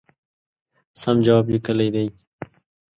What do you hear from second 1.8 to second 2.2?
دی.